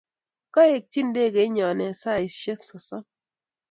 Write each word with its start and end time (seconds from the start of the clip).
Kaekchi 0.53 1.01
ndegeinyo 1.09 1.65
eng 1.71 1.97
saaishek 2.01 2.59
sosom 2.69 3.03